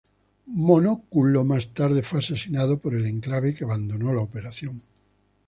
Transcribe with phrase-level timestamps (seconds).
[0.67, 4.81] Monóculo más tarde fue asesinado por el Enclave que abandonó la operación.